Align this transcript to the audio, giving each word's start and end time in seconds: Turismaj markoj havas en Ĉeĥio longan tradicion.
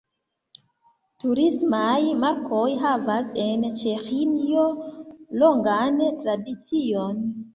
Turismaj 1.23 1.97
markoj 2.23 2.63
havas 2.85 3.29
en 3.45 3.67
Ĉeĥio 3.83 4.65
longan 5.43 6.01
tradicion. 6.25 7.23